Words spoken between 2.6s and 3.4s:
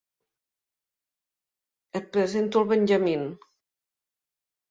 el Benjamin.